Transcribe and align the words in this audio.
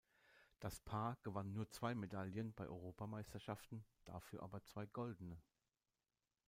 Das 0.59 0.79
Paar 0.79 1.15
gewann 1.21 1.53
nur 1.53 1.69
zwei 1.69 1.93
Medaillen 1.93 2.53
bei 2.55 2.65
Europameisterschaften, 2.67 3.85
dafür 4.05 4.41
aber 4.41 4.63
zwei 4.63 4.87
goldene. 4.87 5.37